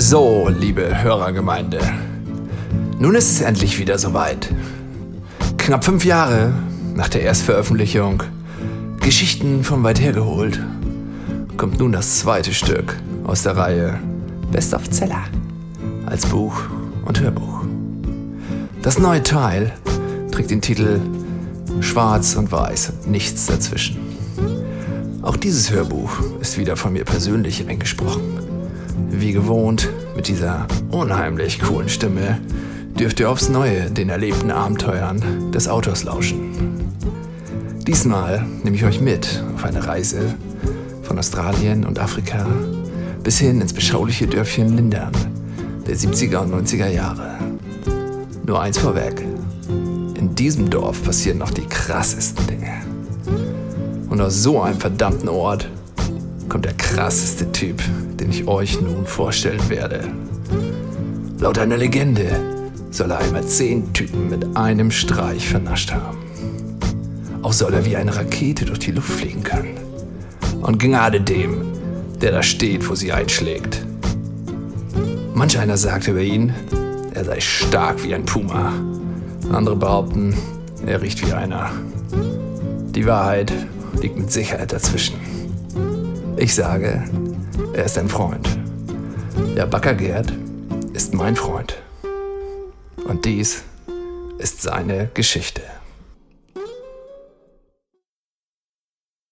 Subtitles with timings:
[0.00, 1.80] So, liebe Hörergemeinde,
[3.00, 4.48] nun ist es endlich wieder soweit.
[5.56, 6.52] Knapp fünf Jahre
[6.94, 8.22] nach der Erstveröffentlichung
[9.00, 10.64] Geschichten von weit hergeholt
[11.56, 13.98] kommt nun das zweite Stück aus der Reihe
[14.52, 15.24] Best of Zeller
[16.06, 16.54] als Buch
[17.04, 17.64] und Hörbuch.
[18.82, 19.72] Das neue Teil
[20.30, 21.00] trägt den Titel
[21.80, 23.96] Schwarz und Weiß und nichts dazwischen.
[25.22, 28.57] Auch dieses Hörbuch ist wieder von mir persönlich eingesprochen.
[29.10, 32.40] Wie gewohnt, mit dieser unheimlich coolen Stimme,
[32.98, 36.90] dürft ihr aufs Neue den erlebten Abenteuern des Autors lauschen.
[37.86, 40.34] Diesmal nehme ich euch mit auf eine Reise
[41.02, 42.46] von Australien und Afrika
[43.22, 45.12] bis hin ins beschauliche Dörfchen Lindern
[45.88, 47.38] der 70er und 90er Jahre.
[48.46, 49.24] Nur eins vorweg.
[50.18, 52.82] In diesem Dorf passieren noch die krassesten Dinge.
[54.10, 55.70] Und aus so einem verdammten Ort
[56.48, 57.82] kommt der krasseste Typ,
[58.18, 60.00] den ich euch nun vorstellen werde.
[61.38, 62.28] Laut einer Legende
[62.90, 66.18] soll er einmal zehn Typen mit einem Streich vernascht haben.
[67.42, 69.76] Auch soll er wie eine Rakete durch die Luft fliegen können.
[70.62, 71.62] Und Gnade dem,
[72.20, 73.84] der da steht, wo sie einschlägt.
[75.34, 76.52] Manch einer sagt über ihn,
[77.14, 78.72] er sei stark wie ein Puma.
[79.52, 80.34] Andere behaupten,
[80.84, 81.70] er riecht wie einer.
[82.90, 83.52] Die Wahrheit
[84.00, 85.37] liegt mit Sicherheit dazwischen.
[86.40, 87.02] Ich sage,
[87.72, 88.48] er ist ein Freund.
[89.56, 90.32] Der Backer Gerd
[90.92, 91.76] ist mein Freund.
[93.08, 93.64] Und dies
[94.38, 95.62] ist seine Geschichte.